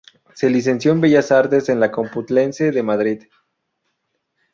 [0.33, 3.21] Se licenció en Bellas Artes en la Complutense de Madrid.